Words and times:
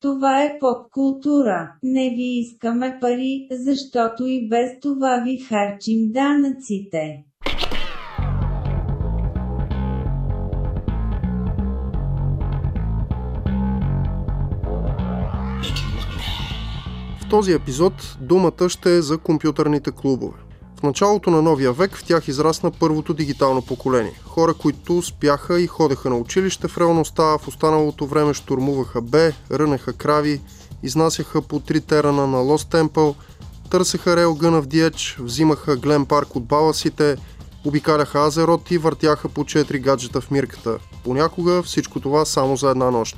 Това 0.00 0.44
е 0.44 0.58
поп-култура. 0.60 1.72
Не 1.82 2.10
ви 2.10 2.38
искаме 2.38 2.98
пари, 3.00 3.48
защото 3.50 4.26
и 4.26 4.48
без 4.48 4.80
това 4.80 5.22
ви 5.24 5.38
харчим 5.38 6.12
данъците. 6.12 7.24
В 17.20 17.30
този 17.30 17.52
епизод 17.52 17.92
думата 18.20 18.68
ще 18.68 18.96
е 18.96 19.02
за 19.02 19.18
компютърните 19.18 19.90
клубове. 19.90 20.49
В 20.80 20.82
началото 20.82 21.30
на 21.30 21.42
новия 21.42 21.72
век 21.72 21.96
в 21.96 22.04
тях 22.04 22.28
израсна 22.28 22.70
първото 22.70 23.14
дигитално 23.14 23.62
поколение. 23.62 24.20
Хора, 24.26 24.54
които 24.54 25.02
спяха 25.02 25.60
и 25.60 25.66
ходеха 25.66 26.10
на 26.10 26.16
училище 26.16 26.68
в 26.68 26.78
реалността, 26.78 27.22
в 27.22 27.48
останалото 27.48 28.06
време 28.06 28.34
штурмуваха 28.34 29.00
Б, 29.00 29.32
рънеха 29.50 29.92
крави, 29.92 30.40
изнасяха 30.82 31.42
по 31.42 31.60
три 31.60 31.80
терана 31.80 32.26
на 32.26 32.38
Лост 32.38 32.70
Темпъл, 32.70 33.14
търсеха 33.70 34.16
рейлгъна 34.16 34.62
в 34.62 34.66
Диеч, 34.66 35.16
взимаха 35.20 35.76
Глен 35.76 36.06
Парк 36.06 36.36
от 36.36 36.44
баласите, 36.44 37.16
обикаляха 37.64 38.26
Азерот 38.26 38.70
и 38.70 38.78
въртяха 38.78 39.28
по 39.28 39.44
4 39.44 39.80
гаджета 39.80 40.20
в 40.20 40.30
мирката. 40.30 40.78
Понякога 41.04 41.62
всичко 41.62 42.00
това 42.00 42.24
само 42.24 42.56
за 42.56 42.70
една 42.70 42.90
нощ. 42.90 43.16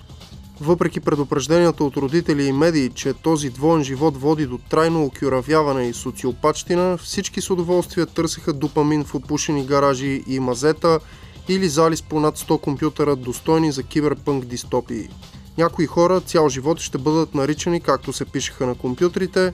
Въпреки 0.61 1.01
предупрежденията 1.01 1.84
от 1.84 1.97
родители 1.97 2.45
и 2.45 2.52
медии, 2.52 2.91
че 2.91 3.12
този 3.12 3.51
двоен 3.51 3.84
живот 3.84 4.16
води 4.16 4.47
до 4.47 4.59
трайно 4.59 5.05
окюравяване 5.05 5.88
и 5.88 5.92
социопачтина, 5.92 6.97
всички 6.97 7.41
с 7.41 7.51
удоволствие 7.51 8.06
търсеха 8.06 8.52
допамин 8.52 9.05
в 9.05 9.15
опушени 9.15 9.66
гаражи 9.66 10.23
и 10.27 10.41
мазета 10.41 11.01
или 11.48 11.69
зали 11.69 11.97
с 11.97 12.02
по 12.02 12.20
над 12.20 12.38
100 12.38 12.61
компютъра, 12.61 13.16
достойни 13.16 13.73
за 13.73 13.83
киберпънк 13.83 14.45
дистопии. 14.45 15.09
Някои 15.59 15.87
хора 15.87 16.20
цял 16.20 16.48
живот 16.48 16.80
ще 16.80 16.98
бъдат 16.98 17.34
наричани 17.34 17.80
както 17.80 18.12
се 18.12 18.25
пишеха 18.25 18.66
на 18.66 18.75
компютрите, 18.75 19.53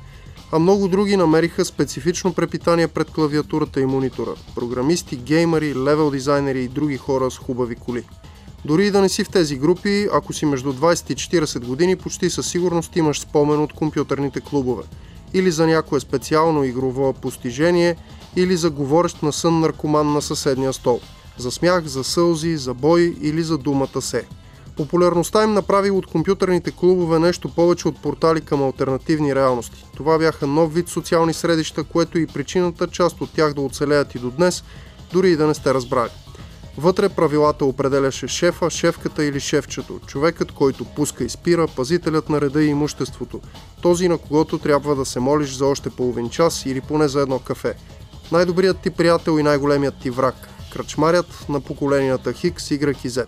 а 0.53 0.59
много 0.59 0.89
други 0.89 1.17
намериха 1.17 1.65
специфично 1.65 2.35
препитание 2.35 2.89
пред 2.89 3.11
клавиатурата 3.11 3.81
и 3.81 3.87
монитора. 3.87 4.35
Програмисти, 4.55 5.17
геймери, 5.17 5.75
левел 5.75 6.11
дизайнери 6.11 6.65
и 6.65 6.69
други 6.69 6.97
хора 6.97 7.31
с 7.31 7.39
хубави 7.39 7.75
коли. 7.75 8.05
Дори 8.65 8.87
и 8.87 8.91
да 8.91 9.01
не 9.01 9.09
си 9.09 9.25
в 9.25 9.29
тези 9.29 9.57
групи, 9.57 10.09
ако 10.13 10.33
си 10.33 10.47
между 10.47 10.73
20 10.73 11.13
и 11.13 11.41
40 11.41 11.65
години, 11.65 11.97
почти 11.97 12.31
със 12.31 12.47
сигурност 12.51 12.97
имаш 12.97 13.21
спомен 13.21 13.63
от 13.63 13.73
компютърните 13.73 14.41
клубове. 14.41 14.83
Или 15.35 15.51
за 15.51 15.67
някое 15.67 16.01
специално 16.01 16.65
игрово 16.65 17.13
постижение, 17.13 17.97
или 18.37 18.57
за 18.57 18.71
говорещ 18.71 19.23
на 19.23 19.33
сън 19.33 19.61
наркоман 19.61 20.13
на 20.13 20.23
съседния 20.23 20.73
стол. 20.73 21.01
За 21.39 21.51
смях, 21.51 21.85
за 21.85 22.05
сълзи, 22.05 22.57
за 22.57 22.75
бой 22.75 23.17
или 23.21 23.43
за 23.43 23.59
думата 23.59 24.03
се. 24.03 24.25
Популярността 24.77 25.45
им 25.45 25.53
направи 25.53 25.91
от 25.91 26.07
компютърните 26.07 26.71
клубове 26.71 27.19
нещо 27.19 27.49
повече 27.49 27.89
от 27.89 28.03
портали 28.03 28.41
към 28.41 28.63
альтернативни 28.63 29.35
реалности. 29.35 29.85
Това 29.97 30.19
бяха 30.19 30.47
нов 30.47 30.75
вид 30.75 30.89
социални 30.89 31.35
средища, 31.35 31.85
което 31.85 32.19
и 32.19 32.27
причината 32.27 32.87
част 32.87 33.21
от 33.21 33.31
тях 33.31 33.55
да 33.55 33.61
оцелеят 33.61 34.15
и 34.15 34.19
до 34.19 34.31
днес, 34.31 34.65
дори 35.13 35.31
и 35.31 35.37
да 35.37 35.47
не 35.47 35.55
сте 35.55 35.75
разбрали. 35.75 36.11
Вътре 36.81 37.09
правилата 37.09 37.65
определяше 37.65 38.29
шефа, 38.29 38.71
шефката 38.71 39.25
или 39.25 39.41
шефчето, 39.41 40.01
човекът, 40.07 40.53
който 40.53 40.85
пуска 40.85 41.25
и 41.25 41.29
спира, 41.29 41.67
пазителят 41.77 42.29
на 42.29 42.41
реда 42.41 42.63
и 42.63 42.69
имуществото, 42.69 43.41
този 43.83 44.09
на 44.09 44.19
когото 44.19 44.59
трябва 44.59 44.97
да 44.97 45.05
се 45.05 45.21
молиш 45.21 45.57
за 45.57 45.67
още 45.67 45.91
половин 45.91 46.31
час 46.31 46.67
или 46.67 46.81
поне 46.81 47.09
за 47.09 47.21
едно 47.21 47.39
кафе. 47.39 47.75
Най-добрият 48.33 48.79
ти 48.81 48.91
приятел 48.91 49.39
и 49.39 49.43
най-големият 49.43 49.95
ти 50.03 50.11
враг, 50.11 50.35
кръчмарят 50.73 51.47
на 51.49 51.61
поколенията 51.61 52.33
Хикс, 52.33 52.69
Y 52.69 53.07
и 53.07 53.11
Z. 53.11 53.27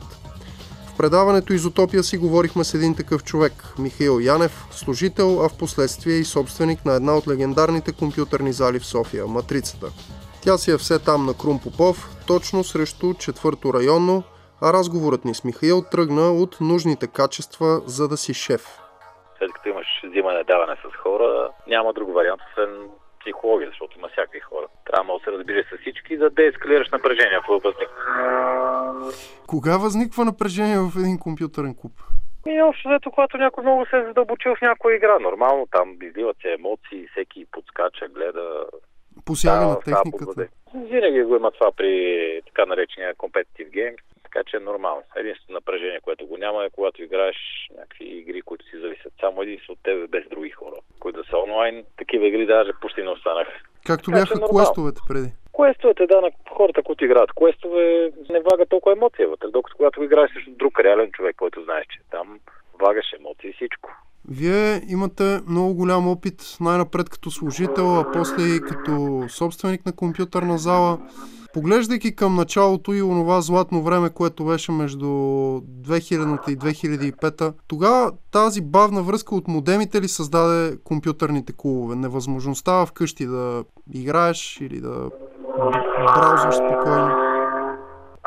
В 0.87 0.97
предаването 0.97 1.53
Изотопия 1.53 2.05
си 2.05 2.17
говорихме 2.17 2.65
с 2.65 2.75
един 2.75 2.95
такъв 2.95 3.25
човек, 3.25 3.75
Михаил 3.79 4.21
Янев, 4.21 4.65
служител, 4.71 5.45
а 5.45 5.49
в 5.49 5.55
последствие 5.55 6.15
и 6.15 6.25
собственик 6.25 6.85
на 6.85 6.95
една 6.95 7.17
от 7.17 7.29
легендарните 7.29 7.93
компютърни 7.93 8.53
зали 8.53 8.79
в 8.79 8.87
София– 8.87 9.27
Матрицата. 9.27 9.87
Тя 10.45 10.59
си 10.59 10.71
е 10.71 10.77
все 10.77 10.97
там 11.05 11.27
на 11.27 11.35
Крум 11.41 11.59
Попов, 11.65 11.97
точно 12.27 12.65
срещу 12.65 13.07
четвърто 13.25 13.75
районно, 13.75 14.23
а 14.63 14.73
разговорът 14.73 15.25
ни 15.25 15.35
с 15.35 15.45
Михаил 15.45 15.79
тръгна 15.93 16.27
от 16.43 16.53
нужните 16.61 17.07
качества, 17.07 17.81
за 17.87 18.09
да 18.09 18.17
си 18.17 18.35
шеф. 18.35 18.65
След 19.39 19.53
като 19.53 19.69
имаш 19.69 19.87
взимане 20.05 20.45
даване 20.45 20.77
с 20.85 20.97
хора, 21.03 21.51
няма 21.67 21.93
друг 21.93 22.15
вариант, 22.15 22.41
освен 22.49 22.89
психология, 23.21 23.69
защото 23.69 23.99
има 23.99 24.09
всякакви 24.09 24.41
хора. 24.41 24.67
Трябва 24.87 25.13
да 25.15 25.25
се 25.25 25.33
разбираш 25.33 25.67
с 25.67 25.81
всички, 25.81 26.17
за 26.17 26.31
да 26.31 26.43
ескалираш 26.47 26.89
напрежение, 26.91 27.39
ако 27.39 27.53
възникне. 27.53 28.03
Кога 29.47 29.77
възниква 29.77 30.25
напрежение 30.25 30.79
в 30.79 30.93
един 30.97 31.19
компютърен 31.19 31.75
клуб? 31.81 31.93
И 32.47 32.63
общо 32.63 32.89
взето, 32.89 33.11
когато 33.11 33.37
някой 33.37 33.65
много 33.65 33.87
се 33.87 33.97
е 33.97 34.05
задълбочил 34.05 34.55
в 34.55 34.61
някоя 34.61 34.97
игра, 34.97 35.19
нормално 35.19 35.67
там 35.73 35.97
изливат 36.03 36.37
се 36.43 36.53
емоции, 36.53 37.09
всеки 37.13 37.47
подскача, 37.53 38.09
гледа, 38.09 38.65
Посяга 39.25 39.65
Да, 39.65 39.67
на 39.67 39.81
техниката. 39.81 40.49
Винаги 40.75 41.23
го 41.23 41.37
има 41.37 41.51
това 41.51 41.73
при 41.73 41.93
така 42.47 42.67
наречения 42.67 43.15
competitive 43.15 43.71
game, 43.71 43.97
така 44.23 44.41
че 44.51 44.57
е 44.57 44.61
нормално. 44.61 45.03
Единственото 45.17 45.53
напрежение, 45.53 46.01
което 46.01 46.27
го 46.27 46.37
няма 46.37 46.65
е 46.65 46.71
когато 46.71 47.03
играеш 47.03 47.37
някакви 47.79 48.05
игри, 48.05 48.43
които 48.43 48.65
си 48.65 48.81
зависят 48.81 49.13
само 49.21 49.43
единствено 49.43 49.73
от 49.75 49.83
тебе, 49.83 50.07
без 50.07 50.29
други 50.29 50.51
хора, 50.51 50.77
които 51.01 51.23
да 51.23 51.29
са 51.29 51.39
онлайн. 51.39 51.85
Такива 51.99 52.27
игри 52.27 52.47
даже 52.47 52.73
почти 52.81 53.03
не 53.03 53.11
останаха. 53.11 53.53
Както 53.87 54.11
Така 54.11 54.21
бяха 54.21 54.35
нормално. 54.35 54.59
квестовете 54.59 55.01
преди. 55.09 55.29
Квестовете, 55.57 56.07
да, 56.07 56.21
на 56.21 56.31
хората, 56.51 56.83
които 56.83 57.05
играят 57.05 57.33
квестове, 57.39 58.11
не 58.31 58.41
влага 58.41 58.67
толкова 58.67 58.93
емоция 58.93 59.29
вътре, 59.29 59.49
докато 59.49 59.77
когато 59.77 60.03
играеш 60.03 60.33
срещу 60.33 60.51
друг 60.51 60.81
реален 60.81 61.11
човек, 61.13 61.37
който 61.37 61.63
знаеш, 61.63 61.87
че 61.91 61.99
там 62.11 62.41
влагаш 62.81 63.07
емоции 63.19 63.51
и 63.51 63.53
всичко. 63.53 63.91
Вие 64.31 64.83
имате 64.89 65.41
много 65.49 65.75
голям 65.75 66.09
опит 66.09 66.57
най-напред 66.61 67.11
като 67.11 67.31
служител, 67.31 68.01
а 68.01 68.13
после 68.13 68.43
и 68.43 68.61
като 68.61 69.25
собственик 69.29 69.87
на 69.87 69.93
компютърна 69.93 70.59
зала. 70.59 70.99
Поглеждайки 71.55 72.17
към 72.17 72.37
началото 72.37 72.93
и 72.93 73.03
онова 73.03 73.41
златно 73.41 73.83
време, 73.83 74.11
което 74.11 74.45
беше 74.45 74.73
между 74.73 75.07
2000 75.07 76.51
и 76.51 76.59
2005, 76.59 77.55
тогава 77.69 78.13
тази 78.33 78.61
бавна 78.61 79.03
връзка 79.03 79.35
от 79.35 79.49
модемите 79.49 80.01
ли 80.01 80.09
създаде 80.09 80.79
компютърните 80.85 81.53
клубове? 81.57 81.97
Невъзможността 81.97 82.87
вкъщи 82.87 83.27
да 83.27 83.65
играеш 83.95 84.61
или 84.61 84.81
да 84.81 85.11
браузваш 86.17 86.55
спокойно? 86.55 87.11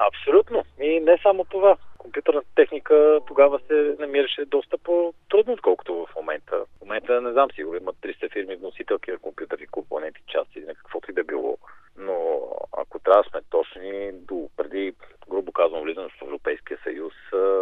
Абсолютно. 0.07 0.63
И 0.81 0.99
не 0.99 1.17
само 1.23 1.45
това. 1.49 1.75
Компютърната 2.03 2.47
техника 2.55 3.19
тогава 3.27 3.59
се 3.67 3.95
намираше 3.99 4.45
доста 4.45 4.77
по-трудно, 4.77 5.53
отколкото 5.53 5.93
в 5.93 6.15
момента. 6.15 6.55
В 6.77 6.81
момента 6.81 7.21
не 7.21 7.31
знам, 7.31 7.49
сигурно 7.55 7.77
има 7.77 7.93
300 7.93 8.31
фирми 8.33 8.55
вносителки 8.55 9.11
на 9.11 9.17
компютърни 9.17 9.67
компоненти, 9.67 10.21
части, 10.27 10.59
на 10.59 10.75
каквото 10.75 11.11
и 11.11 11.13
да 11.13 11.23
било. 11.23 11.57
Но 11.97 12.41
ако 12.77 12.99
трябва 12.99 13.23
да 13.23 13.29
сме 13.29 13.41
точни, 13.49 14.11
до 14.11 14.49
преди, 14.57 14.93
грубо 15.29 15.51
казвам, 15.51 15.81
влизане 15.81 16.09
в 16.09 16.21
Европейския 16.21 16.77
съюз, 16.83 17.13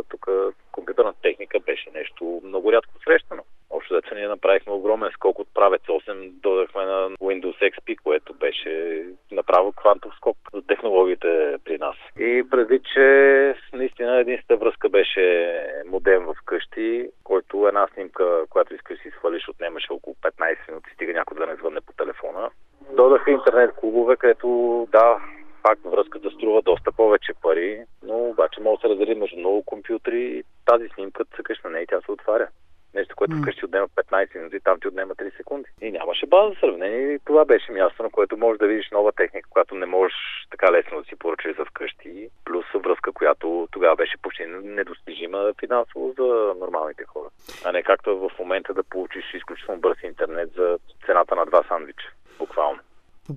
тук 0.10 0.28
компютърната 0.72 1.22
техника 1.22 1.60
беше 1.60 1.90
нещо 1.94 2.42
много 2.44 2.72
рядко 2.72 2.94
срещано. 3.04 3.44
Общо 3.70 3.94
взето 3.94 4.16
ние 4.16 4.28
направихме 4.28 4.74
огромен 4.74 5.12
скок 5.14 5.40
от 5.40 5.48
правец 5.54 5.82
8, 5.82 6.32
додахме 6.32 6.86
на 6.86 7.10
Windows 7.10 7.72
XP, 7.72 7.98
което 8.04 8.34
беше 8.34 9.06
направо 9.32 9.72
квантов 9.72 10.14
скок 10.16 10.38
за 10.54 10.62
технологиите 10.62 11.58
при 11.66 11.78
нас. 11.78 11.96
И 12.20 12.44
преди, 12.52 12.80
че 12.94 13.56
наистина 13.74 14.20
единствената 14.20 14.66
връзка 14.66 14.90
беше 14.90 15.56
модем 15.86 16.26
в 16.26 16.36
къщи, 16.46 17.10
който 17.24 17.68
една 17.68 17.88
снимка, 17.94 18.46
която 18.50 18.76
искаш 18.76 18.98
да 18.98 19.04
си 19.04 19.12
свалиш, 19.18 19.50
отнемаше 19.50 19.94
около 19.94 20.16
15 20.16 20.58
минути, 20.68 20.90
стига 20.94 21.14
някой 21.14 21.38
да 21.38 21.46
не 21.48 21.56
звънне 21.56 21.82
по 21.82 21.94
телефона. 21.94 22.50
Додаха 22.96 23.32
интернет 23.32 23.76
клубове, 23.76 24.16
където 24.16 24.88
да, 24.92 25.18
пак 25.64 25.80
връзката 25.86 26.32
струва 26.32 26.62
доста 26.62 26.92
повече 26.92 27.34
пари, 27.42 27.84
но 28.04 28.18
обаче 28.18 28.62
може 28.62 28.76
да 28.76 28.82
се 28.82 28.90
раздели 28.90 29.16
между 29.16 29.38
много 29.38 29.64
компютри. 29.64 30.44
Тази 30.66 30.88
снимка 30.88 31.26
цъкаш 31.36 31.62
на 31.64 31.70
нея 31.70 31.84
и 31.84 31.88
тя 31.88 32.02
се 32.02 32.12
отваря. 32.12 32.48
Нещо, 32.94 33.16
което 33.16 33.36
М. 33.36 33.42
вкъщи 33.42 33.66
отнема 33.66 33.88
15 33.88 34.36
минути, 34.36 34.60
там 34.60 34.80
ти 34.80 34.88
отнема 34.88 35.16
3 35.16 35.38
секунди. 35.38 35.70
И 35.82 35.92
нямаше 35.92 36.26
база 36.26 36.50
за 36.50 36.60
сравнение. 36.60 37.14
И 37.14 37.20
това 37.20 37.46
беше 37.46 37.72
място, 37.72 38.04
на 38.04 38.10
което 38.10 38.38
можеш 38.38 38.60
да 38.60 38.68
видиш 38.68 38.90
нова 38.92 39.12
техника, 39.12 39.50
която 39.50 39.76
не 39.76 39.86
можеш 39.86 40.16
така 40.52 40.72
лесно 40.72 41.02
да 41.02 41.06
си 41.06 41.16
поръчаш 41.16 41.58
за 41.58 41.66
вкъщи. 41.66 42.30
Плюс 42.46 42.66
връзка, 42.76 43.12
която 43.12 43.68
тогава 43.72 43.96
беше 43.96 44.18
почти 44.18 44.46
недостижима 44.64 45.54
финансово 45.60 46.14
за 46.20 46.54
нормалните 46.60 47.04
хора. 47.04 47.30
А 47.66 47.72
не 47.72 47.84
както 47.84 48.10
е 48.10 48.16
в 48.16 48.32
момента 48.40 48.74
да 48.74 48.84
получиш 48.84 49.34
изключително 49.34 49.82
бърз 49.82 50.04
интернет 50.04 50.50
за 50.54 50.80
цената 51.06 51.36
на 51.36 51.46
два 51.46 51.64
сандвича. 51.64 52.08
Буквално. 52.40 52.80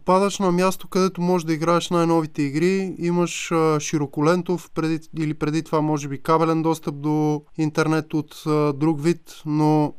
Попадаш 0.06 0.38
на 0.38 0.52
място, 0.52 0.88
където 0.88 1.20
можеш 1.20 1.44
да 1.44 1.52
играеш 1.52 1.90
най-новите 1.90 2.42
игри, 2.42 2.94
имаш 2.98 3.52
а, 3.52 3.80
широколентов 3.80 4.70
преди, 4.74 4.98
или 5.18 5.34
преди 5.34 5.64
това 5.64 5.80
може 5.80 6.08
би 6.08 6.22
кабелен 6.22 6.62
достъп 6.62 6.94
до 7.00 7.42
интернет 7.58 8.14
от 8.14 8.42
а, 8.46 8.72
друг 8.72 9.00
вид, 9.00 9.20
но 9.46 9.94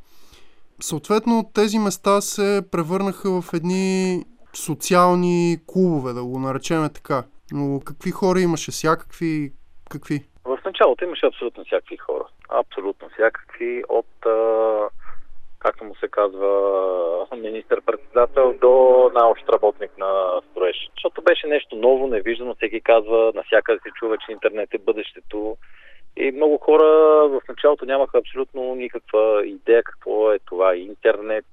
съответно 0.79 1.51
тези 1.53 1.79
места 1.79 2.21
се 2.21 2.61
превърнаха 2.71 3.41
в 3.41 3.53
едни 3.53 4.23
социални 4.53 5.57
клубове, 5.67 6.13
да 6.13 6.23
го 6.23 6.39
наречем 6.39 6.89
така. 6.93 7.23
Но 7.51 7.79
какви 7.85 8.11
хора 8.11 8.39
имаше? 8.39 8.71
Всякакви? 8.71 9.53
Какви? 9.89 10.25
В 10.45 10.57
началото 10.65 11.03
имаше 11.03 11.25
абсолютно 11.25 11.63
всякакви 11.65 11.97
хора. 11.97 12.25
Абсолютно 12.49 13.09
всякакви. 13.09 13.83
От 13.89 14.25
а, 14.25 14.89
както 15.65 15.83
му 15.83 15.95
се 15.95 16.07
казва 16.07 16.51
министър-председател, 17.37 18.53
до 18.61 19.11
най-общ 19.13 19.49
работник 19.49 19.97
на 19.97 20.41
строеж. 20.51 20.89
Защото 20.95 21.21
беше 21.21 21.47
нещо 21.47 21.75
ново, 21.75 22.07
невиждано, 22.07 22.55
всеки 22.55 22.81
казва, 22.81 23.31
навсякъде 23.35 23.79
се 23.83 23.91
чува, 23.99 24.17
че 24.17 24.31
интернет 24.31 24.73
е 24.73 24.77
бъдещето. 24.77 25.57
И 26.17 26.31
много 26.31 26.57
хора 26.57 26.85
в 27.27 27.41
началото 27.49 27.85
нямаха 27.85 28.17
абсолютно 28.17 28.75
никаква 28.75 29.45
идея 29.45 29.83
какво 29.83 30.31
е 30.31 30.39
това 30.39 30.75
интернет, 30.75 31.45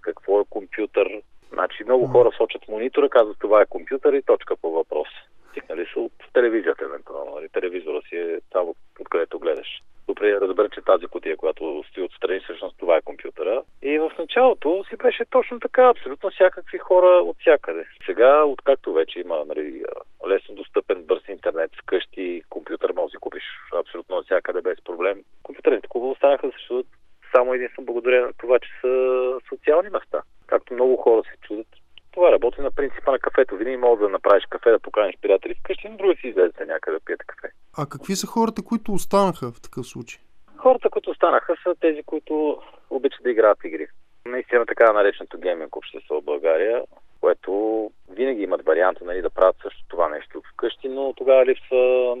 какво 0.00 0.40
е 0.40 0.50
компютър. 0.50 1.08
Значи 1.52 1.84
много 1.84 2.06
хора 2.06 2.30
сочат 2.36 2.68
монитора, 2.68 3.08
казват 3.08 3.36
това 3.40 3.60
е 3.60 3.66
компютър 3.66 4.12
и 4.12 4.22
точка 4.22 4.56
по 4.56 4.70
въпрос. 4.70 5.08
Стигнали 5.50 5.86
са 5.94 6.00
от 6.00 6.12
телевизията, 6.32 6.84
евентуално. 6.84 7.34
Нали? 7.34 7.48
Телевизора 7.48 8.00
си 8.08 8.16
е 8.16 8.40
там, 8.50 8.66
откъдето 9.00 9.38
гледаш. 9.38 9.82
Добре 10.06 10.30
да 10.30 10.40
разбера, 10.40 10.68
че 10.68 10.80
тази 10.80 11.06
котия, 11.06 11.36
която 11.36 11.84
стои 11.88 12.02
отстрани, 12.02 12.40
всъщност 12.40 12.78
това 12.78 12.96
е 12.96 13.02
компютъра. 13.02 13.62
И 13.82 13.98
в 13.98 14.12
началото 14.18 14.84
си 14.88 14.96
беше 14.96 15.24
точно 15.24 15.60
така, 15.60 15.88
абсолютно 15.88 16.30
всякакви 16.30 16.78
хора 16.78 17.06
от 17.06 17.36
всякъде. 17.40 17.84
Сега, 18.06 18.44
откакто 18.44 18.92
вече 18.92 19.20
има 19.20 19.44
нали, 19.46 19.82
лесно 20.28 20.54
достъпен 20.54 21.02
бърз 21.02 21.28
интернет 21.28 21.70
вкъщи, 21.82 22.42
компютър 22.50 22.92
може 22.92 23.12
да 23.12 23.18
купиш 23.18 23.44
абсолютно 23.74 24.16
от 24.16 24.24
всякъде 24.24 24.60
без 24.60 24.84
проблем. 24.84 25.22
Компютърните 25.42 25.88
клубове 25.88 26.12
останаха 26.12 26.46
да 26.46 26.52
съществуват 26.52 26.86
само 27.34 27.54
единствено 27.54 27.86
благодарение 27.86 28.26
на 28.26 28.32
това, 28.32 28.58
че 28.58 28.70
са 28.80 29.38
социални 29.48 29.88
места. 29.88 30.22
Както 30.46 30.74
много 30.74 30.96
хора 30.96 31.22
се 31.22 31.40
чудят, 31.46 31.66
това 32.12 32.32
работи 32.32 32.60
на 32.60 32.70
принципа 32.70 33.12
на 33.12 33.18
кафето. 33.18 33.56
Винаги 33.56 33.76
можеш 33.76 34.00
да 34.00 34.08
направиш 34.08 34.44
кафе, 34.50 34.70
да 34.70 34.78
поканиш 34.78 35.14
приятели 35.22 35.54
вкъщи, 35.54 35.88
но 35.88 35.96
други 35.96 36.20
си 36.20 36.28
излезете 36.28 36.66
някъде 36.66 36.98
да 36.98 37.04
пиете 37.04 37.24
кафе. 37.26 37.48
А 37.78 37.86
какви 37.86 38.16
са 38.16 38.26
хората, 38.26 38.62
които 38.62 38.92
останаха 38.92 39.52
в 39.52 39.60
такъв 39.60 39.86
случай? 39.86 40.20
Хората, 40.56 40.90
които 40.90 41.10
останаха, 41.10 41.54
са 41.62 41.74
тези, 41.80 42.02
които 42.02 42.62
обичат 42.90 43.22
да 43.22 43.30
играят 43.30 43.58
игри. 43.64 43.86
Наистина 44.26 44.66
така 44.66 44.92
нареченото 44.92 45.38
гейминг 45.38 45.76
общество 45.76 46.20
в 46.20 46.24
България, 46.24 46.82
което 47.20 47.90
винаги 48.10 48.42
имат 48.42 48.64
варианта 48.64 49.04
нали, 49.04 49.22
да 49.22 49.30
правят 49.30 49.56
също 49.62 49.84
това 49.88 50.08
нещо 50.08 50.42
вкъщи, 50.52 50.88
но 50.88 51.12
тогава 51.16 51.46
липсва 51.46 52.16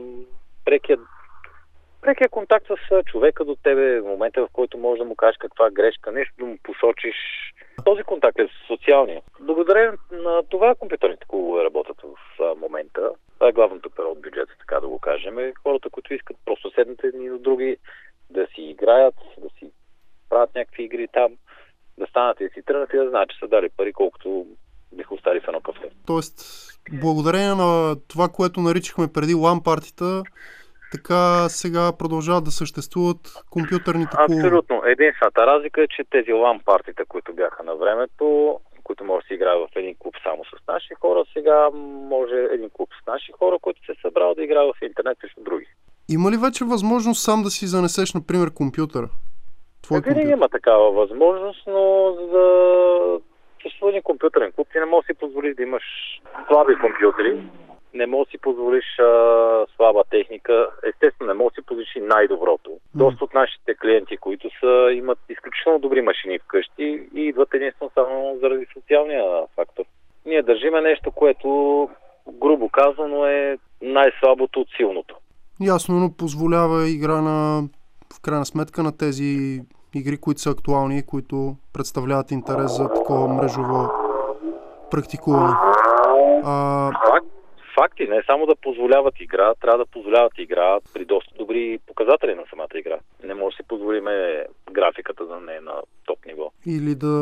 прекият 0.64 1.00
прекия 2.02 2.28
контакт 2.28 2.66
с 2.66 3.02
човека 3.06 3.44
до 3.44 3.56
тебе, 3.56 4.00
в 4.00 4.04
момента 4.04 4.46
в 4.46 4.48
който 4.52 4.78
можеш 4.78 4.98
да 4.98 5.04
му 5.04 5.16
кажеш 5.16 5.36
каква 5.36 5.70
грешка, 5.70 6.12
нещо 6.12 6.34
да 6.38 6.44
му 6.44 6.58
посочиш. 6.62 7.16
Този 7.84 8.02
контакт 8.02 8.38
е 8.38 8.48
социалния. 8.66 9.22
Благодарение 9.40 9.92
на 10.12 10.42
това 10.48 10.74
компютърните 10.74 11.26
клубове 11.28 11.64
работят 11.64 11.96
в 12.02 12.56
момента. 12.60 13.10
Това 13.34 13.48
е 13.48 13.52
главното 13.52 13.90
перо 13.90 14.08
от 14.10 14.22
бюджета, 14.22 14.52
така 14.58 14.80
да 14.80 14.88
го 14.88 14.98
кажем. 14.98 15.36
Хората, 15.62 15.90
които 15.90 16.14
искат 16.14 16.36
просто 16.44 16.70
седнат 16.70 17.04
едни 17.04 17.28
до 17.28 17.38
други, 17.38 17.76
да 18.30 18.46
си 18.54 18.62
играят, 18.62 19.14
да 19.38 19.48
си 19.58 19.70
правят 20.28 20.54
някакви 20.54 20.82
игри 20.82 21.08
там, 21.12 21.32
да 21.98 22.06
станат 22.06 22.40
и 22.40 22.48
си 22.54 22.62
тръгнат 22.62 22.92
и 22.92 22.96
да 22.96 23.08
знаят, 23.08 23.30
че 23.30 23.38
са 23.38 23.48
дали 23.48 23.68
пари, 23.76 23.92
колкото 23.92 24.46
биха 24.92 25.14
остали 25.14 25.40
в 25.40 25.48
едно 25.48 25.60
кафе. 25.60 25.90
Тоест, 26.06 26.40
благодарение 26.92 27.54
на 27.54 27.96
това, 28.08 28.28
което 28.28 28.60
наричахме 28.60 29.12
преди 29.12 29.34
лампартита, 29.34 30.22
така 30.92 31.48
сега 31.48 31.92
продължават 31.98 32.44
да 32.44 32.50
съществуват 32.50 33.20
компютърните 33.50 34.16
клубове. 34.16 34.40
Абсолютно. 34.40 34.82
Единствената 34.86 35.46
разлика 35.46 35.82
е, 35.82 35.88
че 35.88 36.10
тези 36.10 36.32
лампартите, 36.32 37.02
които 37.08 37.32
бяха 37.32 37.62
на 37.62 37.74
времето, 37.74 38.58
които 38.84 39.04
може 39.04 39.22
да 39.22 39.26
си 39.26 39.34
играе 39.34 39.56
в 39.56 39.68
един 39.76 39.94
клуб 39.98 40.14
само 40.22 40.44
с 40.44 40.66
наши 40.68 40.94
хора, 41.00 41.24
сега 41.32 41.68
може 42.14 42.34
един 42.52 42.70
клуб 42.70 42.88
с 43.02 43.06
наши 43.06 43.32
хора, 43.32 43.58
които 43.62 43.80
се 43.86 44.00
събрал 44.02 44.34
да 44.34 44.44
играе 44.44 44.66
в 44.66 44.82
интернет 44.82 45.18
срещу 45.20 45.40
други. 45.40 45.66
Има 46.08 46.30
ли 46.30 46.36
вече 46.36 46.64
възможност 46.64 47.22
сам 47.22 47.42
да 47.42 47.50
си 47.50 47.66
занесеш, 47.66 48.14
например, 48.14 48.54
компютъра? 48.54 49.08
Твой 49.82 50.00
Винаги 50.00 50.14
компютър? 50.14 50.36
има 50.36 50.48
такава 50.48 50.92
възможност, 50.92 51.62
но 51.66 52.16
за 52.32 52.44
съществува 53.62 53.90
един 53.90 54.02
компютърен 54.02 54.52
клуб 54.52 54.68
ти 54.72 54.78
не 54.78 54.84
можеш 54.84 55.06
да 55.06 55.14
си 55.14 55.18
позволиш 55.18 55.54
да 55.56 55.62
имаш 55.62 55.82
слаби 56.46 56.74
компютри, 56.84 57.42
не 57.94 58.06
можеш 58.06 58.26
да 58.26 58.30
си 58.30 58.38
позволиш 58.38 58.98
а, 58.98 59.06
слаба 59.76 60.02
техника. 60.10 60.68
Естествено, 60.88 61.28
не 61.32 61.38
можеш 61.38 61.54
да 61.54 61.60
си 61.60 61.66
позволиш 61.66 61.96
и 61.96 62.00
най-доброто. 62.00 62.70
Доста 62.94 63.24
от 63.24 63.34
нашите 63.34 63.74
клиенти, 63.74 64.16
които 64.16 64.48
са, 64.60 64.92
имат 64.92 65.18
изключително 65.28 65.78
добри 65.78 66.02
машини 66.02 66.38
вкъщи 66.38 67.08
и 67.14 67.20
идват 67.20 67.54
единствено 67.54 67.90
само 67.94 68.38
заради 68.40 68.66
социалния 68.72 69.24
фактор. 69.56 69.84
Ние 70.26 70.42
държиме 70.42 70.80
нещо, 70.80 71.10
което 71.10 71.88
грубо 72.28 72.68
казано 72.68 73.26
е 73.26 73.58
най-слабото 73.82 74.60
от 74.60 74.68
силното. 74.76 75.16
Ясно, 75.60 75.94
но 75.94 76.16
позволява 76.16 76.88
игра 76.88 77.20
на, 77.20 77.62
в 78.14 78.20
крайна 78.22 78.44
сметка 78.44 78.82
на 78.82 78.96
тези 78.96 79.60
игри, 79.94 80.20
които 80.20 80.40
са 80.40 80.50
актуални, 80.50 81.06
които 81.06 81.56
представляват 81.72 82.30
интерес 82.30 82.76
за 82.76 82.88
такова 82.88 83.28
мрежово 83.28 83.90
практикуване. 84.90 85.54
А... 86.44 86.90
Факт, 87.74 87.92
факти, 87.92 88.08
не 88.08 88.22
само 88.26 88.46
да 88.46 88.56
позволяват 88.56 89.20
игра, 89.20 89.54
трябва 89.54 89.78
да 89.78 89.90
позволяват 89.90 90.32
игра 90.38 90.78
при 90.94 91.04
доста 91.04 91.34
добри 91.34 91.78
показатели 91.86 92.34
на 92.34 92.44
самата 92.50 92.78
игра. 92.78 92.98
Не 93.24 93.34
може 93.34 93.54
да 93.54 93.56
си 93.56 93.68
позволиме 93.68 94.46
графиката 94.72 95.26
да 95.26 95.40
не 95.40 95.56
е 95.56 95.60
на 95.60 95.82
топ 96.06 96.26
ниво. 96.26 96.50
Или 96.66 96.94
да 96.94 97.14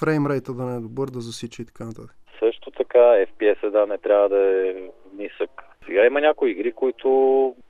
фреймрейта 0.00 0.52
да 0.52 0.64
не 0.64 0.76
е 0.76 0.80
добър, 0.80 1.06
да 1.10 1.20
засича 1.20 1.62
и 1.62 1.66
така 1.66 1.84
нататък. 1.84 2.16
Също 2.38 2.70
така, 2.70 2.98
FPS 2.98 3.70
да 3.70 3.86
не 3.86 3.98
трябва 3.98 4.28
да 4.28 4.68
е 4.68 4.74
нисък. 5.16 5.50
Сега 5.86 6.06
има 6.06 6.20
някои 6.20 6.50
игри, 6.50 6.72
които 6.72 7.08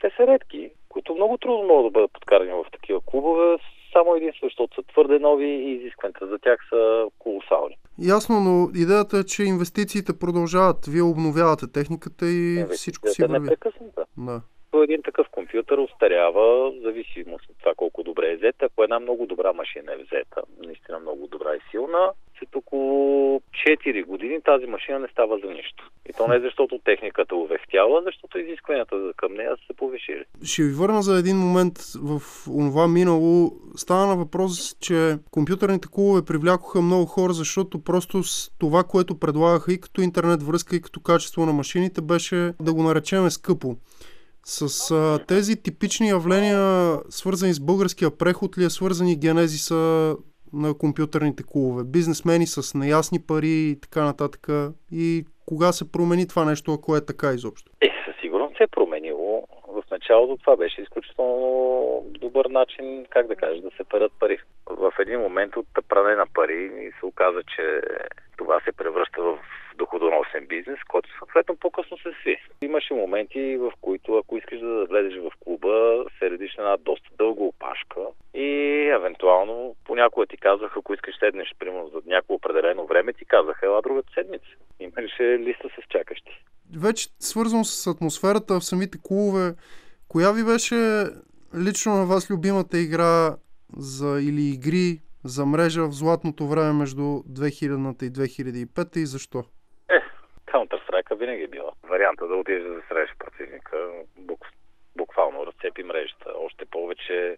те 0.01 0.11
са 0.17 0.27
редки, 0.27 0.71
които 0.89 1.15
много 1.15 1.39
трудно 1.39 1.67
могат 1.67 1.87
да 1.87 1.91
бъдат 1.91 2.13
подкарани 2.13 2.53
в 2.53 2.65
такива 2.73 3.01
клубове, 3.07 3.57
само 3.93 4.15
единствено, 4.15 4.49
защото 4.49 4.75
са 4.75 4.83
твърде 4.83 5.19
нови 5.19 5.47
и 5.47 5.73
изискванията 5.73 6.27
за 6.27 6.39
тях 6.39 6.59
са 6.69 7.07
колосални. 7.19 7.77
Ясно, 7.99 8.41
но 8.41 8.69
идеята 8.75 9.19
е, 9.19 9.25
че 9.25 9.43
инвестициите 9.43 10.19
продължават. 10.19 10.87
Вие 10.87 11.03
обновявате 11.03 11.73
техниката 11.73 12.27
и 12.27 12.65
всичко 12.71 13.09
си 13.09 13.23
върви. 13.23 13.41
Непрекъсната. 13.41 14.05
Да. 14.19 14.41
Един 14.83 15.03
такъв 15.03 15.27
компютър 15.31 15.79
устарява, 15.79 16.71
в 16.71 16.75
зависимост 16.83 17.51
от 17.51 17.59
това 17.59 17.73
колко 17.77 18.03
добре 18.03 18.31
е 18.31 18.37
взета. 18.37 18.65
Ако 18.65 18.83
една 18.83 18.99
много 19.01 19.27
добра 19.27 19.53
машина 19.53 19.93
е 19.93 19.97
взета, 19.97 20.43
наистина 20.67 20.99
много 20.99 21.27
добра 21.27 21.55
и 21.55 21.61
силна, 21.71 22.11
след 22.39 22.57
около 22.57 23.41
4 23.69 24.05
години 24.05 24.41
тази 24.43 24.67
машина 24.67 24.99
не 24.99 25.09
става 25.09 25.39
за 25.39 25.51
нищо. 25.51 25.91
И 26.09 26.13
то 26.13 26.29
не 26.29 26.41
защото 26.41 26.79
техниката 26.85 27.37
увехтяла, 27.37 28.03
защото 28.05 28.39
изискванията 28.39 29.13
към 29.17 29.35
нея 29.35 29.57
са 29.57 29.67
се 29.67 29.73
повишили. 29.73 30.25
Ще 30.43 30.63
ви 30.63 30.73
върна 30.73 31.03
за 31.03 31.19
един 31.19 31.37
момент 31.37 31.79
в 32.03 32.23
това 32.45 32.89
минало. 32.89 33.53
Стана 33.77 34.07
на 34.07 34.17
въпрос, 34.17 34.77
че 34.81 35.19
компютърните 35.31 35.89
клубове 35.91 36.25
привлякоха 36.25 36.83
много 36.83 37.07
хора, 37.07 37.33
защото 37.33 37.85
просто 37.85 38.23
с 38.23 38.51
това, 38.59 38.85
което 38.85 39.19
предлагаха 39.19 39.73
и 39.73 39.81
като 39.81 40.01
интернет 40.01 40.43
връзка, 40.43 40.77
и 40.77 40.83
като 40.83 41.01
качество 41.01 41.47
на 41.47 41.53
машините, 41.53 42.01
беше 42.01 42.53
да 42.63 42.75
го 42.75 42.83
наречем 42.83 43.31
скъпо. 43.31 43.77
С 44.45 44.91
а, 44.91 45.19
тези 45.27 45.63
типични 45.63 46.09
явления, 46.09 46.97
свързани 47.09 47.55
с 47.55 47.61
българския 47.61 48.11
преход 48.19 48.59
ли 48.59 48.65
е 48.65 48.71
свързани 48.71 49.17
генезиса 49.17 50.17
на 50.53 50.75
компютърните 50.75 51.43
клубове? 51.43 51.85
Бизнесмени 51.85 52.47
с 52.47 52.79
неясни 52.79 53.19
пари 53.21 53.49
и 53.49 53.81
така 53.81 54.05
нататък. 54.05 54.49
И 54.93 55.25
кога 55.47 55.73
се 55.73 55.93
промени 55.93 56.29
това 56.29 56.45
нещо, 56.45 56.73
ако 56.73 56.97
е 56.97 57.07
така 57.07 57.29
изобщо? 57.33 57.73
Е, 57.81 57.91
със 58.07 58.21
сигурност 58.21 58.57
се 58.57 58.63
е 58.63 58.67
променило. 58.67 59.47
В 59.69 59.83
началото 59.91 60.37
това 60.37 60.57
беше 60.57 60.81
изключително 60.83 62.05
добър 62.09 62.47
начин, 62.47 63.07
как 63.11 63.27
да 63.27 63.37
кажа, 63.37 63.61
да 63.61 63.71
се 63.77 63.85
парят 63.85 64.13
пари. 64.21 64.39
В 64.67 64.93
един 64.99 65.21
момент 65.21 65.57
от 65.57 65.67
пране 65.89 66.15
на 66.15 66.27
пари 66.35 66.93
се 67.01 67.07
оказа, 67.07 67.43
че 67.57 67.81
това 68.37 68.61
се 68.61 68.73
превръща 68.73 69.23
в 69.23 69.39
доходоносен 69.77 70.47
бизнес, 70.47 70.79
който 70.89 71.09
съответно 71.19 71.57
по-късно 71.57 71.99
се 71.99 72.13
сви. 72.23 72.37
Имаше 72.63 72.95
моменти, 72.95 73.57
в 73.57 73.73
които 73.81 74.17
ако 74.17 74.37
искаш 74.37 74.61
да 74.61 74.85
влезеш 74.85 75.19
в 75.19 75.31
клуба, 75.41 76.05
се 76.19 76.31
редиш 76.31 76.57
на 76.57 76.63
една 76.63 76.77
доста 76.77 77.09
дълга 77.19 77.45
опашка 77.45 78.01
и 78.35 78.49
евентуално 78.95 79.77
понякога 79.85 80.27
ти 80.27 80.37
казвах, 80.37 80.77
ако 80.77 80.95
искаш 80.95 81.19
седнеш, 81.19 81.55
примерно 81.59 81.89
за 81.89 82.01
някакво 82.07 82.35
определено 82.35 82.87
време, 82.87 83.13
ти 83.13 83.25
казаха, 83.25 83.67
ела 83.67 83.83
другата 83.83 84.13
седмица. 84.15 84.49
Имаше 84.99 85.39
листа 85.39 85.69
с 85.69 85.89
чакащи. 85.89 86.45
Вече 86.77 87.09
свързано 87.19 87.65
с 87.65 87.87
атмосферата 87.87 88.61
в 88.61 88.65
самите 88.65 88.99
клубове, 89.03 89.55
коя 90.09 90.33
ви 90.33 90.45
беше 90.45 91.07
лично 91.57 91.93
на 91.95 92.07
вас 92.07 92.31
любимата 92.31 92.79
игра 92.79 93.37
за 93.77 94.21
или 94.21 94.43
игри 94.55 95.01
за 95.25 95.47
мрежа 95.47 95.83
в 95.83 95.93
златното 95.93 96.47
време 96.47 96.73
между 96.73 97.03
2000-та 97.03 98.07
и 98.07 98.11
2005 98.11 98.97
и 98.97 99.07
защо? 99.07 99.45
Counter-Strike 100.47 101.19
винаги 101.19 101.43
е 101.43 101.49
била. 101.49 101.73
Варианта 101.83 102.29
да 102.29 102.35
отидеш 102.35 102.63
да 102.63 102.75
засреш 102.75 103.11
противника, 103.19 103.77
бук, 104.19 104.47
буквално 104.97 105.47
разцепи 105.47 105.83
мрежата. 105.83 106.33
Още 106.37 106.65
повече 106.65 107.37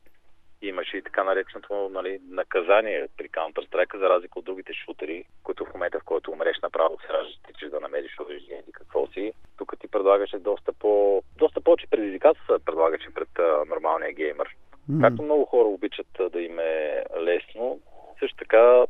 имаше 0.62 0.96
и 0.96 1.02
така 1.02 1.24
нареченото 1.24 1.88
нали, 1.92 2.18
наказание 2.30 3.08
при 3.16 3.28
Counter-Strike, 3.28 3.98
за 3.98 4.08
разлика 4.08 4.38
от 4.38 4.44
другите 4.44 4.72
шутери, 4.72 5.24
които 5.42 5.64
момента, 5.78 6.00
в 6.00 6.04
който 6.04 6.30
умреш 6.30 6.56
направо 6.62 6.98
се 7.00 7.12
раждаш, 7.12 7.38
да 7.70 7.80
намериш 7.80 8.20
оръжие 8.20 8.62
или 8.64 8.72
какво 8.72 9.06
си. 9.06 9.32
Тук 9.56 9.74
ти 9.80 9.88
предлагаше 9.88 10.38
доста, 10.38 10.72
по, 10.72 11.22
доста 11.38 11.60
повече 11.60 11.86
предизвикателства, 11.90 12.58
предлагаше 12.58 13.14
пред 13.14 13.28
а, 13.38 13.64
нормалния 13.68 14.12
геймер. 14.12 14.48
Mm-hmm. 14.48 15.00
Както 15.00 15.22
много 15.22 15.44
хора 15.44 15.68
обичат 15.68 16.06
да 16.32 16.40
им 16.40 16.58
е 16.58 17.04
лесно, 17.20 17.80
също 18.20 18.36
така 18.36 18.84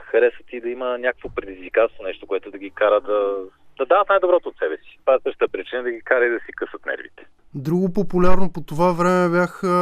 харесват 0.00 0.52
и 0.52 0.60
да 0.60 0.68
има 0.68 0.98
някакво 0.98 1.28
предизвикателство, 1.28 2.04
нещо, 2.04 2.26
което 2.26 2.50
да 2.50 2.58
ги 2.58 2.70
кара 2.70 3.00
да, 3.00 3.36
да 3.78 3.86
дават 3.86 4.08
най-доброто 4.08 4.48
от 4.48 4.58
себе 4.58 4.76
си. 4.76 4.98
Това 5.00 5.14
е 5.14 5.22
същата 5.22 5.52
причина 5.52 5.82
да 5.82 5.90
ги 5.90 6.00
кара 6.00 6.26
и 6.26 6.30
да 6.30 6.38
си 6.38 6.52
късат 6.52 6.86
нервите. 6.86 7.26
Друго 7.54 7.92
популярно 7.92 8.52
по 8.52 8.60
това 8.62 8.92
време 8.92 9.28
бяха 9.28 9.74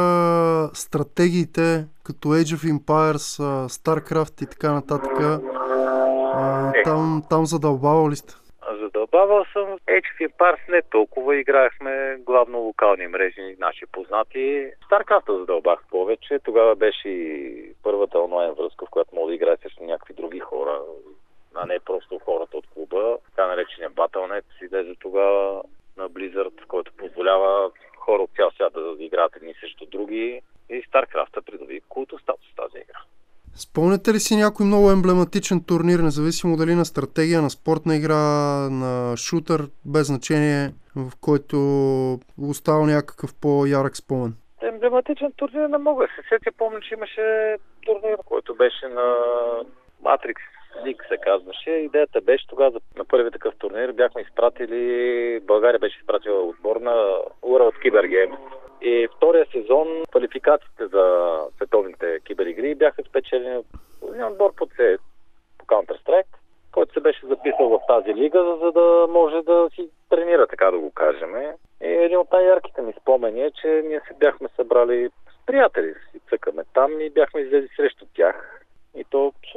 стратегиите, 0.73 1.87
като 2.03 2.27
Age 2.27 2.55
of 2.55 2.79
Empires, 2.79 3.27
StarCraft 3.67 4.43
и 4.43 4.49
така 4.49 4.71
нататък. 4.71 5.11
Е. 6.79 6.83
там, 6.83 7.23
там 7.29 7.45
задълбава 7.45 8.09
ли 8.09 8.15
сте? 8.15 8.33
Задълбавал 8.81 9.45
съм 9.53 9.77
of 9.87 10.17
Empires 10.21 10.69
не 10.69 10.81
толкова. 10.81 11.35
Играехме 11.35 12.17
главно 12.19 12.57
локални 12.59 13.07
мрежи, 13.07 13.55
наши 13.59 13.85
познати. 13.85 14.71
StarCraft 14.89 15.39
задълбах 15.39 15.79
повече. 15.89 16.39
Тогава 16.43 16.75
беше 16.75 17.09
и 17.09 17.73
първата 17.83 18.19
онлайн 18.19 18.53
връзка, 18.53 18.85
в 18.85 18.89
която 18.89 19.15
мога 19.15 19.27
да 19.27 19.35
играе 19.35 19.57
срещу 19.57 19.83
някакви 19.83 20.13
други 20.13 20.39
хора, 20.39 20.79
а 21.55 21.65
не 21.65 21.79
просто 21.79 22.19
хората 22.19 22.57
от 22.57 22.67
клуба. 22.67 23.17
Така 23.25 23.47
наречения 23.47 23.91
Battle.net 23.91 24.65
излезе 24.65 24.95
тогава 24.99 25.63
на 25.97 26.09
Blizzard, 26.09 26.65
който 26.67 26.93
позволява 26.97 27.71
хора 27.97 28.23
от 28.23 28.31
цял 28.35 28.51
свят 28.51 28.73
да 28.73 29.03
играят 29.03 29.35
едни 29.35 29.53
срещу 29.59 29.85
други. 29.85 30.41
И 30.69 30.83
StarCraft 30.83 31.41
придоби 31.41 31.81
култо 31.89 32.19
статус 32.19 32.55
тази 32.55 32.77
игра. 32.77 32.99
Спомняте 33.55 34.13
ли 34.13 34.19
си 34.19 34.35
някой 34.35 34.65
много 34.65 34.91
емблематичен 34.91 35.63
турнир, 35.67 35.99
независимо 35.99 36.57
дали 36.57 36.75
на 36.75 36.85
стратегия, 36.85 37.41
на 37.41 37.49
спортна 37.49 37.95
игра, 37.95 38.15
на 38.69 39.17
шутър, 39.17 39.69
без 39.85 40.07
значение, 40.07 40.73
в 40.95 41.11
който 41.21 41.57
остава 42.37 42.85
някакъв 42.85 43.35
по-ярък 43.41 43.97
спомен? 43.97 44.33
Емблематичен 44.61 45.31
турнир 45.35 45.67
не 45.67 45.77
мога 45.77 46.05
да 46.05 46.09
се 46.15 46.27
сетя. 46.29 46.51
Помня, 46.57 46.79
че 46.81 46.93
имаше 46.93 47.57
турнир, 47.85 48.17
който 48.25 48.55
беше 48.55 48.87
на 48.87 49.15
Matrix 50.03 50.35
League 50.75 51.07
се 51.07 51.17
казваше. 51.17 51.69
Идеята 51.71 52.21
беше 52.21 52.47
тогава 52.47 52.79
на 52.97 53.05
първи 53.05 53.31
такъв 53.31 53.55
турнир 53.55 53.91
бяхме 53.91 54.21
изпратили, 54.21 55.39
България 55.39 55.79
беше 55.79 55.99
изпратила 55.99 56.41
отбор 56.43 56.75
на 56.75 56.91
World 57.43 57.75
Cyber 57.83 58.05
Games. 58.07 58.37
И 58.81 59.07
втория 59.17 59.45
сезон 59.51 60.03
квалификациите 60.09 60.87
за 60.87 61.35
световните 61.55 62.19
киберигри 62.19 62.75
бяха 62.75 63.03
спечелени 63.03 63.57
от 63.57 63.65
един 64.09 64.23
отбор 64.25 64.55
по 64.55 64.67
по 65.57 65.65
Counter-Strike, 65.65 66.35
който 66.71 66.93
се 66.93 66.99
беше 66.99 67.25
записал 67.25 67.69
в 67.69 67.79
тази 67.87 68.15
лига, 68.15 68.43
за- 68.43 68.57
за 68.65 68.71
да 68.71 69.07
може 69.09 69.41
да 69.41 69.69
си 69.75 69.89
тренира, 70.09 70.47
така 70.47 70.71
да 70.71 70.77
го 70.79 70.91
кажем. 70.91 71.35
И 71.81 71.87
един 71.87 72.17
от 72.17 72.31
най-ярките 72.31 72.81
ми 72.81 72.93
спомени 73.01 73.43
е, 73.43 73.51
че 73.51 73.67
ние 73.85 74.01
се 74.07 74.13
бяхме 74.19 74.49
събрали 74.55 75.09
с 75.09 75.45
приятели, 75.45 75.93
си 76.11 76.19
цъкаме 76.29 76.63
там 76.73 77.01
и 77.01 77.09
бяхме 77.09 77.41
излезли 77.41 77.69
срещу 77.75 78.05
тях. 78.15 78.48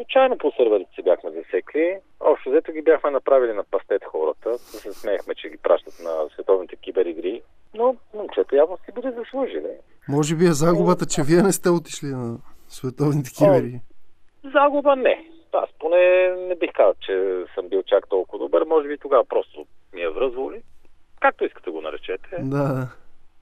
Случайно 0.03 0.39
по 0.39 0.53
сървърите 0.57 1.03
бяхме 1.03 1.31
засекли. 1.31 1.99
Общо 2.21 2.51
взето 2.51 2.73
ги 2.73 2.83
бяхме 2.83 3.11
направили 3.11 3.53
на 3.53 3.65
пастет 3.65 4.05
хората. 4.05 4.59
Се 4.59 4.93
смеехме, 4.93 5.35
че 5.35 5.49
ги 5.49 5.57
пращат 5.57 5.95
на 6.05 6.29
световните 6.35 6.77
киберигри. 6.77 7.43
Но 7.75 7.97
момчета 8.15 8.57
явно 8.57 8.79
си 8.85 8.93
били 8.95 9.13
заслужили. 9.13 9.71
Може 10.09 10.37
би 10.37 10.45
е 10.45 10.53
загубата, 10.53 11.07
че 11.07 11.23
вие 11.23 11.43
не 11.43 11.53
сте 11.53 11.71
отишли 11.71 12.07
на 12.07 12.39
световните 12.69 13.31
кибери. 13.31 13.81
Загуба 14.45 14.97
не. 14.97 15.25
Аз 15.53 15.69
поне 15.79 16.35
не 16.49 16.55
бих 16.55 16.73
казал, 16.73 16.95
че 17.01 17.45
съм 17.55 17.69
бил 17.69 17.83
чак 17.83 18.09
толкова 18.09 18.39
добър. 18.39 18.65
Може 18.65 18.89
би 18.89 18.99
тогава 18.99 19.25
просто 19.25 19.67
ми 19.95 20.03
е 20.03 20.09
връзвало 20.09 20.53
ли. 20.53 20.63
Както 21.21 21.45
искате 21.45 21.71
го 21.71 21.81
наречете. 21.81 22.37
Да. 22.41 22.89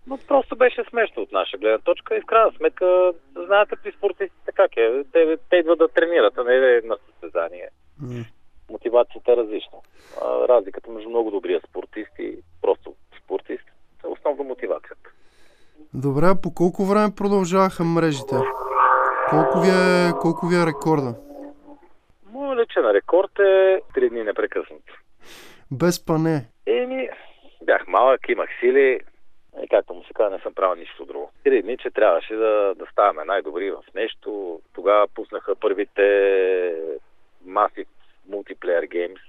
Но 0.07 0.19
просто 0.29 0.57
беше 0.57 0.85
смешно 0.91 1.23
от 1.23 1.33
наша 1.33 1.59
гледна 1.59 1.79
точка 1.79 2.17
и 2.17 2.21
в 2.21 2.27
крайна 2.27 2.53
сметка, 2.57 3.13
знаете 3.37 3.77
при 3.83 3.93
спортистите 3.93 4.40
как 4.61 4.77
е. 4.77 5.05
Те, 5.13 5.37
те 5.51 5.57
идват 5.57 5.79
да 5.79 5.89
тренират, 5.89 6.39
а 6.39 6.45
не 6.45 6.55
е 6.55 6.81
на 6.85 6.97
състезание. 7.07 7.69
М. 8.03 8.25
Мотивацията 8.71 9.33
е 9.33 9.37
различна. 9.37 9.79
Разликата 10.49 10.91
между 10.91 11.09
много 11.09 11.31
добрия 11.31 11.61
спортист 11.69 12.13
и 12.19 12.39
просто 12.63 12.95
спортист 13.25 13.65
е 14.05 14.07
основно 14.07 14.45
мотивацията. 14.45 15.11
Добре, 15.95 16.25
а 16.27 16.41
по 16.43 16.55
колко 16.55 16.85
време 16.85 17.15
продължаваха 17.17 17.85
мрежите? 17.85 18.37
Колко 19.31 19.61
ви 19.61 19.69
е, 19.69 20.13
колко 20.21 20.47
ви 20.47 20.57
е 20.57 20.67
рекорда? 20.67 21.15
Моят 22.33 22.61
личен 22.61 22.91
рекорд 22.91 23.39
е 23.39 23.81
3 23.97 24.09
дни 24.11 24.23
непрекъснато. 24.23 24.93
Без 25.71 26.07
пане. 26.07 26.47
Еми, 26.67 27.09
бях 27.63 27.87
малък, 27.89 28.21
имах 28.29 28.49
сили. 28.61 29.01
Казва, 30.21 30.37
не 30.37 30.43
съм 30.43 30.55
правил 30.55 30.81
нищо 30.81 31.05
друго. 31.05 31.31
Три 31.45 31.63
дни, 31.63 31.77
че 31.79 31.91
трябваше 31.91 32.35
да, 32.35 32.75
да 32.77 32.87
ставаме 32.93 33.25
най-добри 33.25 33.71
в 33.71 33.85
нещо. 33.95 34.61
Тогава 34.75 35.09
пуснаха 35.09 35.57
първите 35.57 36.03
Massive 37.47 37.87
Multiplayer 38.31 38.89
Games. 38.89 39.21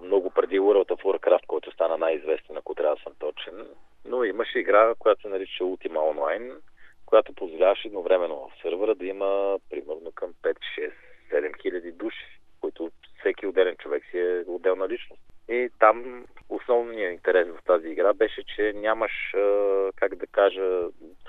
Много 0.00 0.30
преди 0.30 0.60
World 0.60 0.88
of 0.88 1.02
Warcraft, 1.02 1.46
който 1.46 1.72
стана 1.72 1.98
най-известен, 1.98 2.56
ако 2.56 2.74
трябва 2.74 2.96
да 2.96 3.02
съм 3.02 3.12
точен. 3.18 3.66
Но 4.04 4.24
имаше 4.24 4.58
игра, 4.58 4.94
която 4.98 5.22
се 5.22 5.28
нарича 5.28 5.64
Ultima 5.64 5.96
Online, 5.96 6.54
която 7.06 7.32
позволяваше 7.32 7.88
едновременно 7.88 8.36
в 8.36 8.62
сървъра 8.62 8.94
да 8.94 9.06
има 9.06 9.58
примерно 9.70 10.12
към 10.14 10.30
5, 10.42 10.56
6, 10.78 10.92
7 11.32 11.62
хиляди 11.62 11.92
души, 11.92 12.40
които 12.60 12.90
всеки 13.18 13.46
отделен 13.46 13.76
човек 13.76 14.02
си 14.10 14.18
е 14.18 14.44
отделна 14.46 14.88
личност. 14.88 15.22
И 15.50 15.70
там 15.78 16.24
основният 16.48 17.12
интерес 17.12 17.48
в 17.48 17.64
тази 17.66 17.88
игра 17.88 18.12
беше, 18.12 18.42
че 18.56 18.72
нямаш, 18.76 19.34
а, 19.34 19.90
как 19.96 20.14
да 20.14 20.26
кажа, 20.26 20.80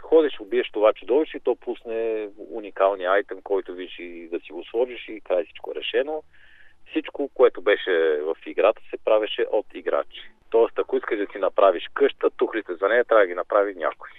ходиш, 0.01 0.39
убиеш 0.39 0.69
това 0.71 0.93
чудовище 0.93 1.37
и 1.37 1.39
то 1.39 1.55
пусне 1.55 2.29
уникалния 2.49 3.11
айтем, 3.11 3.41
който 3.41 3.73
виж 3.73 3.99
и 3.99 4.27
да 4.31 4.39
си 4.39 4.51
го 4.51 4.63
сложиш 4.63 5.07
и 5.09 5.21
край 5.21 5.43
всичко 5.43 5.71
е 5.71 5.75
решено. 5.75 6.23
Всичко, 6.89 7.29
което 7.33 7.61
беше 7.61 7.91
в 8.21 8.35
играта, 8.45 8.81
се 8.89 8.97
правеше 9.05 9.39
от 9.51 9.65
играчи. 9.73 10.31
Тоест, 10.49 10.79
ако 10.79 10.97
искаш 10.97 11.19
да 11.19 11.27
си 11.31 11.37
направиш 11.37 11.89
къща, 11.93 12.29
тухлите 12.29 12.75
за 12.75 12.87
нея 12.87 13.05
трябва 13.05 13.23
да 13.23 13.27
ги 13.27 13.35
направи 13.35 13.75
някой. 13.75 14.09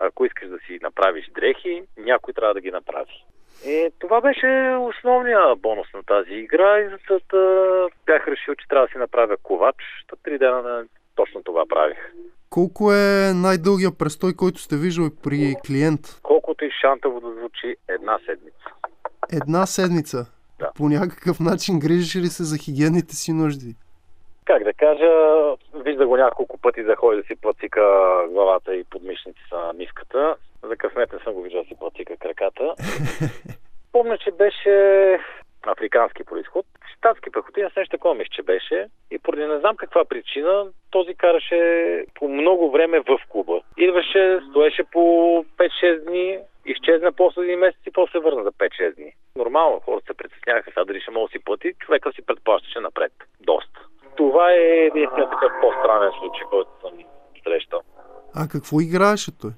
Ако 0.00 0.24
искаш 0.24 0.48
да 0.48 0.58
си 0.58 0.78
направиш 0.82 1.30
дрехи, 1.34 1.82
някой 1.98 2.34
трябва 2.34 2.54
да 2.54 2.60
ги 2.60 2.70
направи. 2.70 3.24
И 3.66 3.90
това 3.98 4.20
беше 4.20 4.76
основния 4.80 5.56
бонус 5.56 5.86
на 5.94 6.02
тази 6.02 6.34
игра 6.34 6.78
и 6.78 6.88
за 6.88 7.20
да 7.32 7.88
бях 8.06 8.28
решил, 8.28 8.54
че 8.54 8.68
трябва 8.68 8.86
да 8.86 8.92
си 8.92 8.98
направя 8.98 9.36
ковач. 9.42 9.76
Та 10.08 10.16
три 10.22 10.38
дена 10.38 10.62
на 10.62 10.84
точно 11.14 11.42
това 11.42 11.66
правих. 11.66 11.98
Колко 12.50 12.92
е 12.92 13.32
най-дългия 13.34 13.98
престой, 13.98 14.34
който 14.34 14.58
сте 14.58 14.76
виждали 14.76 15.10
при 15.22 15.54
клиент? 15.66 16.00
Колкото 16.22 16.64
и 16.64 16.70
шантово 16.80 17.20
да 17.20 17.32
звучи 17.32 17.76
една 17.88 18.18
седмица. 18.26 18.66
Една 19.32 19.66
седмица. 19.66 20.26
Да. 20.58 20.70
По 20.76 20.88
някакъв 20.88 21.40
начин 21.40 21.78
грижиш 21.78 22.16
ли 22.16 22.26
се 22.26 22.44
за 22.44 22.58
хигиенните 22.58 23.14
си 23.16 23.32
нужди? 23.32 23.74
Как 24.46 24.64
да 24.64 24.72
кажа, 24.72 25.10
вижда 25.74 26.06
го 26.06 26.16
няколко 26.16 26.58
пъти 26.58 26.82
да 26.82 26.96
ходи 26.96 27.16
да 27.16 27.26
си 27.26 27.40
платика 27.40 27.82
главата 28.28 28.76
и 28.76 28.84
подмишниците 28.84 29.54
на 29.54 29.72
миската. 29.72 30.36
За 30.62 30.76
късмет 30.76 31.12
не 31.12 31.18
съм 31.18 31.32
го 31.32 31.42
виждал 31.42 31.62
да 31.62 31.68
си 31.68 31.74
платика 31.78 32.16
краката. 32.16 32.74
Помня, 33.92 34.18
че 34.18 34.30
беше 34.30 35.18
африкански 35.66 36.24
происход. 36.24 36.66
Штатски 36.96 37.30
пехотинец, 37.30 37.76
нещо 37.76 37.96
такова 37.96 38.14
мисля, 38.14 38.30
че 38.32 38.42
беше. 38.42 38.86
И 39.10 39.18
поради 39.18 39.46
не 39.46 39.58
знам 39.58 39.76
каква 39.76 40.04
причина, 40.04 40.66
този 40.90 41.14
караше 41.14 42.04
по 42.14 42.28
много 42.28 42.70
време 42.70 43.00
в 43.00 43.20
клуба. 43.28 43.60
Идваше, 43.76 44.40
стоеше 44.50 44.84
по 44.92 45.00
5-6 45.58 46.04
дни, 46.04 46.38
изчезна 46.66 47.12
после 47.12 47.42
един 47.42 47.58
месец 47.58 47.80
и 47.86 47.90
после 47.90 48.18
върна 48.18 48.42
за 48.42 48.52
5-6 48.52 48.94
дни. 48.94 49.12
Нормално, 49.36 49.80
хората 49.80 50.06
се 50.06 50.16
притесняха 50.16 50.70
сега 50.70 50.84
дали 50.84 51.00
ще 51.00 51.10
може 51.10 51.26
да 51.26 51.38
си 51.38 51.44
плати, 51.44 51.74
човека 51.78 52.12
си 52.12 52.26
предплащаше 52.26 52.80
напред. 52.80 53.12
Доста. 53.40 53.85
Това 54.16 54.52
е 54.52 54.90
единствено 54.90 55.30
такъв 55.30 55.52
по-странен 55.60 56.10
случай, 56.18 56.46
който 56.50 56.70
съм 56.80 56.92
срещал. 57.44 57.80
А 58.34 58.48
какво 58.48 58.80
играеше 58.80 59.38
той? 59.40 59.50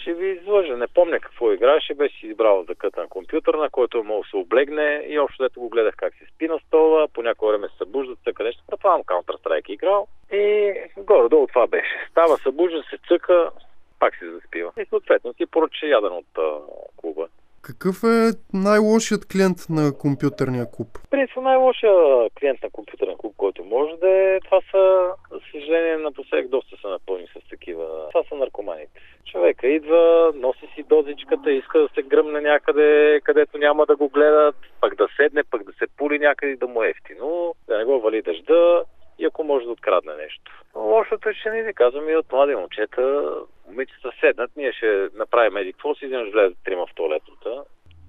Ще 0.00 0.14
ви 0.14 0.28
излъжа, 0.28 0.76
не 0.76 0.86
помня 0.86 1.20
какво 1.20 1.52
играеше, 1.52 1.94
беше 1.94 2.26
избрал 2.26 2.64
да 2.64 2.74
къта 2.74 3.00
на 3.00 3.08
компютър, 3.08 3.54
на 3.54 3.70
който 3.70 3.98
е 3.98 4.02
мога 4.02 4.22
да 4.22 4.30
се 4.30 4.36
облегне 4.36 5.04
и 5.08 5.18
общо 5.18 5.42
дето 5.42 5.60
го 5.60 5.68
гледах 5.68 5.94
как 5.96 6.14
се 6.14 6.26
спи 6.34 6.48
на 6.48 6.58
стола, 6.66 7.08
по 7.08 7.22
някое 7.22 7.52
време 7.52 7.68
се 7.68 7.76
събужда, 7.76 8.14
цъка 8.24 8.44
нещо, 8.44 8.62
предполагам 8.66 9.02
Counter-Strike 9.02 9.70
играл 9.70 10.06
и 10.32 10.74
горе-долу 10.96 11.46
това 11.46 11.66
беше. 11.66 12.06
Става, 12.10 12.36
събужда, 12.36 12.82
се 12.90 12.98
цъка, 13.08 13.50
пак 13.98 14.16
си 14.16 14.30
заспива. 14.30 14.72
И 14.78 14.84
съответно 14.84 15.34
си 15.34 15.46
поръча 15.46 15.86
яден 15.86 16.12
от 16.12 16.38
а, 16.38 16.58
клуба. 16.96 17.28
Какъв 17.70 17.96
е 18.04 18.30
най-лошият 18.52 19.22
клиент 19.32 19.58
на 19.70 19.98
компютърния 19.98 20.66
клуб? 20.72 20.88
Принцип 21.10 21.36
най-лошия 21.36 21.94
клиент 22.38 22.62
на 22.62 22.70
компютърен 22.70 23.16
клуб, 23.18 23.34
който 23.36 23.64
може 23.64 23.96
да 23.96 24.08
е, 24.08 24.40
това 24.40 24.60
са, 24.70 25.10
за 25.32 25.40
съжаление, 25.52 25.96
напоследък 25.96 26.48
доста 26.48 26.76
са 26.82 26.88
напълни 26.88 27.26
с 27.26 27.48
такива. 27.50 27.86
Това 28.12 28.22
са 28.28 28.34
наркоманите. 28.34 29.00
Човека 29.30 29.66
идва, 29.68 30.32
носи 30.34 30.66
си 30.74 30.82
дозичката, 30.82 31.52
иска 31.52 31.78
да 31.78 31.88
се 31.94 32.02
гръмне 32.02 32.40
някъде, 32.40 33.20
където 33.24 33.58
няма 33.58 33.86
да 33.86 33.96
го 33.96 34.08
гледат, 34.08 34.56
пък 34.80 34.94
да 34.96 35.08
седне, 35.16 35.42
пък 35.50 35.62
да 35.62 35.72
се 35.72 35.86
пули 35.96 36.18
някъде 36.18 36.56
да 36.56 36.66
му 36.66 36.82
е 36.82 36.88
ефтино, 36.88 37.54
да 37.68 37.78
не 37.78 37.84
го 37.84 38.00
вали 38.00 38.22
дъжда 38.22 38.82
и 39.18 39.24
ако 39.24 39.44
може 39.44 39.64
да 39.64 39.72
открадне 39.72 40.14
нещо. 40.16 40.64
Лошото 40.74 41.28
е, 41.28 41.34
че 41.34 41.50
не 41.50 41.62
ви 41.62 41.74
казвам 41.74 42.08
и 42.08 42.16
от 42.16 42.32
млади 42.32 42.54
момчета, 42.54 43.34
момичета 43.70 44.10
седнат, 44.20 44.50
ние 44.56 44.72
ще 44.72 45.08
направим 45.14 45.56
еди 45.56 45.72
какво 45.72 45.94
си, 45.94 46.04
изведнъж 46.04 46.32
влезе 46.32 46.54
трима 46.64 46.86
в 46.86 46.94
туалетната 46.94 47.64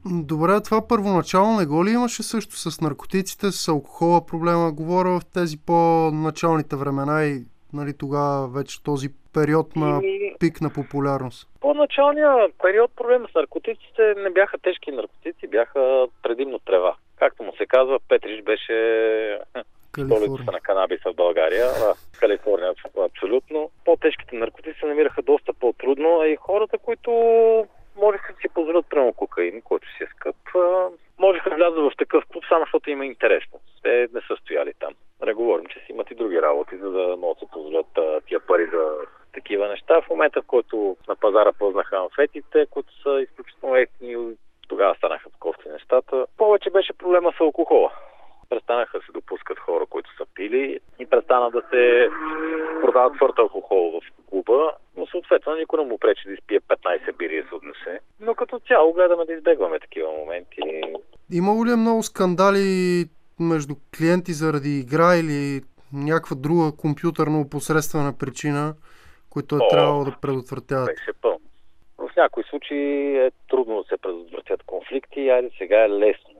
Добре, 0.05 0.61
това 0.65 0.87
първоначално 0.87 1.59
не 1.59 1.65
го 1.65 1.85
ли 1.85 1.89
имаше 1.89 2.23
също 2.23 2.55
с 2.55 2.81
наркотиците, 2.81 3.51
с 3.51 3.67
алкохола 3.67 4.25
проблема? 4.25 4.71
Говоря 4.71 5.09
в 5.09 5.21
тези 5.33 5.57
по-началните 5.65 6.75
времена 6.75 7.25
и 7.25 7.33
нали, 7.73 7.93
тогава 7.99 8.47
вече 8.47 8.83
този 8.83 9.07
период 9.33 9.75
на 9.75 10.01
и... 10.03 10.35
пик 10.39 10.61
на 10.61 10.69
популярност. 10.69 11.49
По-началния 11.61 12.33
период 12.63 12.91
проблема 12.95 13.27
с 13.31 13.35
наркотиците 13.35 14.13
не 14.17 14.29
бяха 14.29 14.57
тежки 14.57 14.91
наркотици, 14.91 15.47
бяха 15.47 16.07
предимно 16.23 16.59
трева. 16.59 16.95
Както 17.19 17.43
му 17.43 17.53
се 17.57 17.65
казва, 17.65 17.99
Петрич 18.09 18.43
беше 18.43 18.77
столицата 19.89 20.51
на 20.51 20.59
канабиса 20.59 21.11
в 21.11 21.15
България. 21.15 21.65
А, 21.65 21.93
Калифорния 22.19 22.73
абсолютно. 23.05 23.69
По-тежките 23.85 24.35
наркотици 24.35 24.79
се 24.79 24.85
намираха 24.85 25.21
доста 25.21 25.53
по-трудно, 25.53 26.19
а 26.21 26.27
и 26.27 26.35
хората, 26.35 26.77
които 26.77 27.11
можеха 27.95 28.33
да 28.33 28.39
си 28.39 28.47
позволят 28.53 28.85
прямо 28.89 29.13
кокаин, 29.13 29.61
който 29.61 29.87
си 29.87 30.03
е 30.03 30.07
скъп, 30.15 30.35
можеха 31.19 31.49
да 31.49 31.55
влязат 31.55 31.79
в 31.79 31.97
такъв 31.97 32.23
клуб, 32.25 32.43
само 32.49 32.63
защото 32.65 32.89
има 32.89 33.05
интересно. 33.05 33.59
Те 33.83 34.07
не 34.13 34.21
са 34.27 34.35
стояли 34.41 34.73
там. 34.79 34.93
Не 35.25 35.33
говорим, 35.33 35.65
че 35.65 35.79
си 35.79 35.85
имат 35.91 36.11
и 36.11 36.15
други 36.15 36.41
работи, 36.41 36.77
за 36.77 36.91
да 36.91 37.17
могат 37.17 37.37
да 37.39 37.45
се 37.45 37.51
позволят 37.51 38.23
тия 38.27 38.39
пари 38.39 38.69
за 38.73 38.91
такива 39.33 39.67
неща. 39.67 40.01
В 40.01 40.09
момента, 40.09 40.41
в 40.41 40.45
който 40.45 40.97
на 41.07 41.15
пазара 41.15 41.51
познаха 41.51 41.97
амфетите, 41.97 42.65
които 42.69 43.01
са 43.01 43.21
изключително 43.21 43.75
ефтини, 43.75 44.35
тогава 44.67 44.95
станаха 44.95 45.29
кофти 45.39 45.69
нещата. 45.69 46.25
Повече 46.37 46.69
беше 46.69 46.93
проблема 46.93 47.33
с 47.37 47.41
алкохола 47.41 47.91
престанаха 48.51 48.99
да 48.99 49.05
се 49.05 49.11
допускат 49.11 49.59
хора, 49.59 49.85
които 49.85 50.09
са 50.17 50.25
пили 50.35 50.79
и 50.99 51.05
престана 51.05 51.51
да 51.51 51.61
се 51.69 52.09
продават 52.81 53.13
твърд 53.17 53.39
алкохол 53.39 53.91
в 53.91 54.29
клуба, 54.29 54.71
но 54.97 55.07
съответно 55.07 55.55
никой 55.55 55.79
не 55.79 55.89
му 55.89 55.97
пречи 55.97 56.27
да 56.27 56.33
изпие 56.33 56.59
15 56.59 57.17
бири 57.17 57.35
и 57.35 57.43
се 57.43 57.55
отнесе. 57.55 57.99
Но 58.19 58.35
като 58.35 58.59
цяло 58.71 58.93
гледаме 58.93 59.25
да 59.25 59.33
избегваме 59.33 59.79
такива 59.79 60.11
моменти. 60.11 60.61
Имало 61.31 61.65
ли 61.65 61.71
е 61.71 61.75
много 61.75 62.03
скандали 62.03 63.05
между 63.39 63.75
клиенти 63.97 64.33
заради 64.33 64.79
игра 64.79 65.15
или 65.15 65.61
някаква 65.93 66.35
друга 66.35 66.71
компютърно 66.77 67.49
посредствена 67.49 68.13
причина, 68.19 68.73
които 69.29 69.55
е 69.55 69.59
О, 69.61 69.67
трябвало 69.69 70.03
да 70.03 70.15
предотвратяват? 70.21 70.87
Беше 70.87 71.13
пълно. 71.21 71.39
В 71.97 72.09
някои 72.17 72.43
случаи 72.43 73.17
е 73.17 73.31
трудно 73.49 73.75
да 73.81 73.83
се 73.89 73.97
предотвратят 73.97 74.63
конфликти, 74.63 75.29
айде 75.29 75.49
сега 75.57 75.83
е 75.83 75.89
лесно 75.89 76.31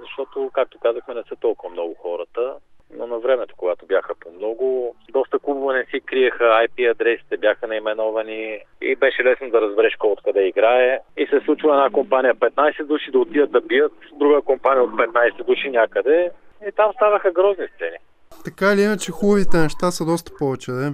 защото, 0.00 0.50
както 0.54 0.78
казахме, 0.78 1.14
не 1.14 1.22
са 1.28 1.36
толкова 1.36 1.72
много 1.72 1.94
хората. 1.94 2.54
Но 2.96 3.06
на 3.06 3.18
времето, 3.18 3.54
когато 3.56 3.86
бяха 3.86 4.14
по-много, 4.20 4.94
доста 5.12 5.38
клубове 5.38 5.74
не 5.74 5.84
си 5.84 6.00
криеха 6.00 6.44
IP 6.44 6.90
адресите, 6.90 7.36
бяха 7.36 7.66
наименовани 7.66 8.58
и 8.80 8.96
беше 8.96 9.24
лесно 9.24 9.50
да 9.50 9.60
разбереш 9.60 9.96
кой 9.98 10.10
откъде 10.10 10.46
играе. 10.46 10.98
И 11.16 11.26
се 11.26 11.40
случва 11.44 11.74
една 11.74 11.90
компания 11.90 12.34
15 12.34 12.84
души 12.84 13.10
да 13.10 13.18
отидат 13.18 13.52
да 13.52 13.60
бият, 13.60 13.92
друга 14.12 14.42
компания 14.42 14.82
от 14.82 14.90
15 14.90 15.44
души 15.44 15.70
някъде. 15.70 16.30
И 16.68 16.72
там 16.72 16.92
ставаха 16.92 17.32
грозни 17.32 17.66
сцени. 17.74 17.96
Така 18.44 18.72
или 18.72 18.82
иначе, 18.82 19.12
хубавите 19.12 19.56
неща 19.56 19.90
са 19.90 20.04
доста 20.04 20.32
повече, 20.38 20.70
да? 20.72 20.92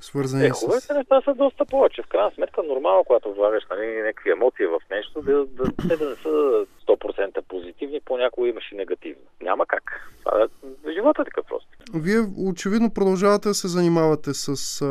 Свързани 0.00 0.46
е, 0.46 0.50
хубавите 0.50 0.86
с... 0.86 0.94
неща 0.94 1.20
са 1.24 1.34
доста 1.34 1.64
повече. 1.64 2.02
В 2.02 2.08
крайна 2.08 2.30
сметка, 2.34 2.62
нормално, 2.62 3.04
когато 3.04 3.34
влагаш 3.34 3.64
нали, 3.70 4.02
някакви 4.02 4.30
емоции 4.30 4.66
в 4.66 4.80
нещо, 4.90 5.22
да, 5.22 5.46
да, 5.46 5.64
да, 5.84 5.96
да 5.96 6.08
не 6.08 6.16
са 6.16 6.64
100% 6.86 7.42
позитивни, 7.48 8.00
понякога 8.04 8.48
имаш 8.48 8.72
и 8.72 8.76
негативни. 8.76 9.22
Няма 9.42 9.66
как. 9.66 10.10
Това 10.24 10.42
е, 10.42 10.92
живота 10.92 11.22
е 11.22 11.24
така 11.24 11.42
просто. 11.48 11.68
Вие 11.94 12.20
очевидно 12.50 12.94
продължавате 12.94 13.48
да 13.48 13.54
се 13.54 13.68
занимавате 13.68 14.34
с 14.34 14.82
а, 14.82 14.86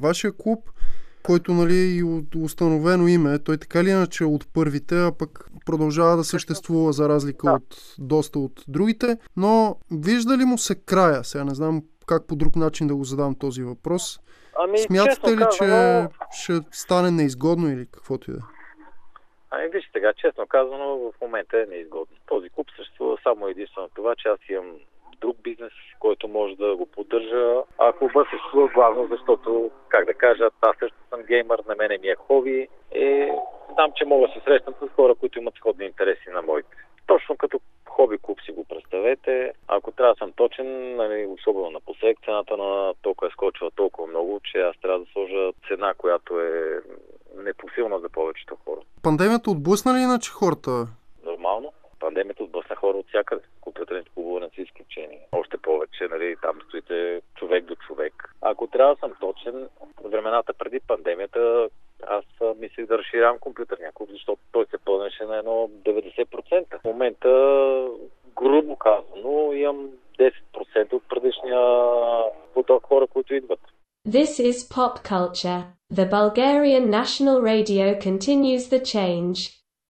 вашия 0.00 0.32
клуб, 0.36 0.58
който 1.22 1.52
нали 1.52 1.98
е 1.98 2.38
установено 2.38 3.08
име. 3.08 3.38
Той 3.38 3.56
така 3.58 3.84
ли 3.84 3.90
иначе 3.90 4.24
от 4.24 4.52
първите, 4.54 4.94
а 4.94 5.12
пък 5.18 5.50
продължава 5.66 6.16
да 6.16 6.24
съществува 6.24 6.92
за 6.92 7.08
разлика 7.08 7.46
да. 7.46 7.52
от 7.52 7.94
доста 7.98 8.38
от 8.38 8.64
другите. 8.68 9.18
Но 9.36 9.76
вижда 9.92 10.38
ли 10.38 10.44
му 10.44 10.58
се 10.58 10.74
края? 10.74 11.24
Сега 11.24 11.44
не 11.44 11.54
знам 11.54 11.82
как 12.06 12.26
по 12.26 12.36
друг 12.36 12.56
начин 12.56 12.86
да 12.86 12.96
го 12.96 13.04
задам 13.04 13.34
този 13.34 13.62
въпрос. 13.62 14.20
Ами, 14.58 14.78
Смятате 14.78 15.30
ли, 15.30 15.36
казано... 15.36 16.08
че 16.30 16.42
ще 16.42 16.52
стане 16.70 17.10
неизгодно 17.10 17.68
или 17.68 17.86
каквото 17.92 18.30
и 18.30 18.34
да? 18.34 18.40
Ами 19.50 19.68
виж 19.68 19.90
сега, 19.92 20.12
честно 20.12 20.46
казано, 20.46 20.96
в 20.96 21.20
момента 21.20 21.60
е 21.60 21.66
неизгодно. 21.66 22.16
Този 22.26 22.48
клуб 22.50 22.66
съществува 22.76 23.18
само 23.22 23.48
единствено 23.48 23.88
това, 23.94 24.14
че 24.14 24.28
аз 24.28 24.38
имам 24.48 24.76
друг 25.20 25.36
бизнес, 25.42 25.72
който 26.00 26.28
може 26.28 26.54
да 26.56 26.76
го 26.76 26.86
поддържа. 26.86 27.62
А 27.78 27.92
клуба 27.92 28.24
съществува 28.30 28.68
главно, 28.68 29.08
защото, 29.10 29.70
как 29.88 30.06
да 30.06 30.14
кажа, 30.14 30.50
аз 30.60 30.76
също 30.78 30.96
съм 31.10 31.22
геймър, 31.22 31.62
на 31.68 31.74
мене 31.74 31.98
ми 31.98 32.08
е 32.08 32.14
хоби 32.14 32.68
и 32.94 33.28
знам, 33.72 33.92
че 33.96 34.04
мога 34.04 34.26
да 34.26 34.32
се 34.32 34.40
срещам 34.44 34.74
с 34.82 34.94
хора, 34.94 35.14
които 35.14 35.38
имат 35.38 35.54
сходни 35.54 35.84
интереси 35.84 36.28
на 36.32 36.42
моите. 36.42 36.76
Точно 37.06 37.36
като 37.36 37.60
хоби 37.88 38.18
клуб 38.22 38.38
си 38.44 38.52
го 38.52 38.64
представете. 38.64 39.52
Ако 39.68 39.92
трябва 39.92 40.14
да 40.14 40.18
съм 40.18 40.32
точен, 40.32 40.96
нали, 40.96 41.26
особено 41.26 41.70
на 41.70 41.80
посек, 41.80 42.18
цената 42.24 42.56
на 42.56 42.94
толкова 43.02 43.28
е 43.28 43.30
скочила 43.30 43.70
толкова 43.70 44.06
много, 44.06 44.40
че 44.44 44.58
аз 44.58 44.76
трябва 44.82 44.98
да 44.98 45.06
сложа 45.12 45.52
цена, 45.68 45.94
която 45.94 46.40
е 46.40 46.80
непосилна 47.36 47.98
за 47.98 48.08
повечето 48.08 48.56
хора. 48.64 48.80
Пандемията 49.02 49.50
отблъсна 49.50 49.94
ли 49.94 49.98
иначе 49.98 50.30
хората? 50.30 50.70
Нормално. 51.24 51.72
Пандемията 52.00 52.44
отблъсна 52.44 52.76
хора 52.76 52.98
от 52.98 53.08
всякъде. 53.08 53.42
Компютърните 53.60 54.10
клубове 54.14 54.40
не 54.40 54.48
са 54.54 54.62
изключени. 54.62 55.18
Още 55.32 55.58
повече, 55.58 56.08
нали, 56.10 56.36
там 56.42 56.58
стоите 56.66 57.20
човек 57.34 57.64
до 57.64 57.74
човек. 57.74 58.34
Ако 58.40 58.66
трябва 58.66 58.94
да 58.94 59.00
съм 59.00 59.12
точен, 59.20 59.68
времената 60.04 60.52
преди 60.54 60.80
пандемията 60.80 61.68
аз 62.06 62.24
мислих 62.56 62.86
да 62.86 62.98
разширявам 62.98 63.38
компютърния 63.38 63.92
клуб, 63.92 64.08
защото 64.12 64.42
той 64.52 64.66
се 64.66 64.78
пълнеше 64.78 65.24
на 65.24 65.36
едно 65.36 65.70
This 74.14 74.38
is 74.38 74.62
pop 74.62 75.02
culture. 75.02 75.74
The 75.90 76.06
Bulgarian 76.06 76.88
National 76.88 77.40
Radio 77.40 77.96
continues 77.98 78.68
the 78.68 78.78
change. 78.78 79.63